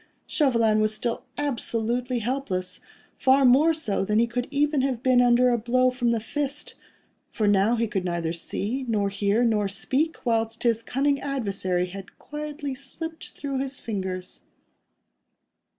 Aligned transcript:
Chauvelin 0.25 0.81
was 0.81 0.95
still 0.95 1.25
absolutely 1.37 2.17
helpless, 2.17 2.79
far 3.19 3.45
more 3.45 3.71
so 3.71 4.03
than 4.03 4.17
he 4.17 4.25
could 4.25 4.47
even 4.49 4.81
have 4.81 5.03
been 5.03 5.21
under 5.21 5.49
a 5.49 5.59
blow 5.59 5.91
from 5.91 6.09
the 6.09 6.19
fist, 6.19 6.73
for 7.29 7.47
now 7.47 7.75
he 7.75 7.85
could 7.87 8.03
neither 8.03 8.33
see, 8.33 8.83
nor 8.87 9.09
hear, 9.09 9.43
nor 9.43 9.67
speak, 9.67 10.25
whilst 10.25 10.63
his 10.63 10.81
cunning 10.81 11.21
adversary 11.21 11.85
had 11.85 12.17
quietly 12.17 12.73
slipped 12.73 13.29
through 13.37 13.59
his 13.59 13.79
fingers. 13.79 14.41